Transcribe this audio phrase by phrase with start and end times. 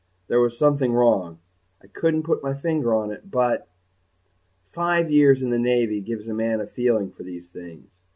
[0.29, 1.37] There was something wrong.
[1.79, 3.65] I couldn't put my finger on it but_
[4.71, 7.91] five years in the Navy gives a man a feeling for these things.